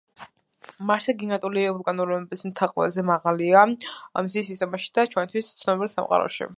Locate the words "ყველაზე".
2.71-3.05